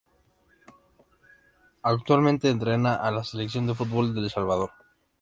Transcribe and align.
Actualmente 1.83 2.49
entrena 2.49 2.95
a 2.95 3.11
la 3.11 3.23
Selección 3.23 3.67
de 3.67 3.75
futbol 3.75 4.15
de 4.15 4.21
El 4.21 4.29
Salvador. 4.31 4.71